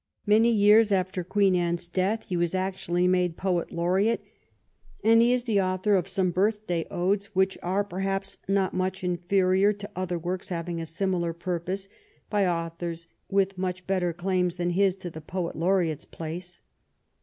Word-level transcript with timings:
Many 0.25 0.49
years 0.49 0.91
after 0.91 1.23
Queen 1.23 1.55
Anne's 1.55 1.87
death 1.87 2.25
he 2.25 2.35
was 2.35 2.55
actually 2.55 3.07
made 3.07 3.37
poet 3.37 3.71
laureate, 3.71 4.23
and 5.03 5.21
he 5.21 5.31
is 5.31 5.43
the 5.43 5.61
author 5.61 5.93
of 5.95 6.07
some 6.07 6.31
birthday 6.31 6.87
odes 6.89 7.27
which 7.35 7.55
are, 7.61 7.83
perhaps, 7.83 8.39
not 8.47 8.73
much 8.73 9.03
in 9.03 9.15
ferior 9.19 9.77
to 9.77 9.91
other 9.95 10.17
works 10.17 10.49
having 10.49 10.81
a 10.81 10.87
similar 10.87 11.33
purpose 11.33 11.87
by 12.31 12.47
authors 12.47 13.07
with 13.29 13.59
much 13.59 13.85
better 13.85 14.11
claims 14.11 14.55
than 14.55 14.71
his 14.71 14.95
to 14.95 15.11
the 15.11 15.21
poet 15.21 15.55
laureate's 15.55 16.05
place. 16.05 16.61